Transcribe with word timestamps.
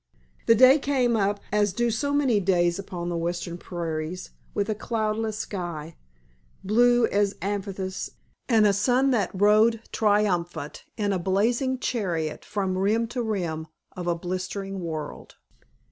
The 0.47 0.55
day 0.55 0.79
came 0.79 1.15
up, 1.15 1.41
as 1.51 1.73
do 1.73 1.91
so 1.91 2.11
many 2.11 2.39
days 2.39 2.79
upon 2.79 3.09
the 3.09 3.15
western 3.15 3.59
prairies, 3.59 4.31
with 4.51 4.67
a 4.67 4.73
cloudless 4.73 5.37
sky, 5.37 5.95
blue 6.63 7.05
as 7.05 7.35
amethyst, 7.39 8.09
and 8.49 8.65
a 8.65 8.73
sun 8.73 9.11
that 9.11 9.29
rode 9.31 9.81
triumphant 9.91 10.85
in 10.97 11.13
a 11.13 11.19
blazing 11.19 11.77
chariot 11.77 12.43
from 12.43 12.79
rim 12.79 13.05
to 13.09 13.21
rim 13.21 13.67
of 13.95 14.07
a 14.07 14.15
blistering 14.15 14.79
world. 14.79 15.35